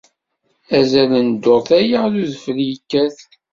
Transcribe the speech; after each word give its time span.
Azal 0.77 1.11
n 1.25 1.27
ddurt 1.33 1.69
aya 1.79 2.01
d 2.13 2.13
udfel 2.23 2.59
yekkat. 2.69 3.17